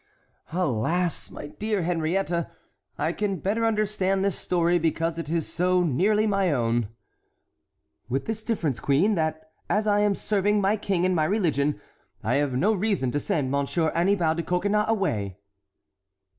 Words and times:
"Alas, 0.51 1.29
my 1.29 1.45
dear 1.45 1.83
Henriette, 1.83 2.49
I 2.97 3.13
can 3.13 3.37
better 3.37 3.63
understand 3.63 4.25
this 4.25 4.35
story 4.35 4.79
because 4.79 5.19
it 5.19 5.29
is 5.29 5.45
so 5.47 5.83
nearly 5.83 6.25
my 6.25 6.51
own." 6.51 6.89
"With 8.09 8.25
this 8.25 8.41
difference, 8.41 8.79
queen, 8.79 9.13
that 9.13 9.51
as 9.69 9.85
I 9.85 9.99
am 9.99 10.15
serving 10.15 10.59
my 10.59 10.75
King 10.75 11.05
and 11.05 11.15
my 11.15 11.25
religion, 11.25 11.79
I 12.23 12.37
have 12.37 12.53
no 12.55 12.73
reason 12.73 13.11
to 13.11 13.19
send 13.19 13.51
Monsieur 13.51 13.89
Annibal 13.89 14.33
de 14.33 14.41
Coconnas 14.41 14.85
away." 14.89 15.37